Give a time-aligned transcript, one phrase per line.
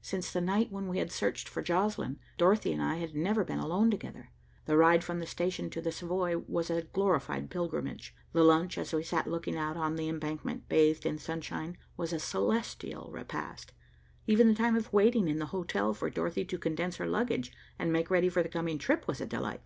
[0.00, 3.58] Since the night when we had searched for Joslinn, Dorothy and I had never been
[3.58, 4.30] alone together.
[4.64, 8.94] The ride from the station to the Savoy was a glorified pilgrimage; the lunch, as
[8.94, 13.72] we sat looking out on the embankment bathed in sunshine, was a celestial repast,
[14.26, 17.92] even the time of waiting in the hotel for Dorothy to condense her luggage, and
[17.92, 19.60] make ready for the coming trip, was a delight.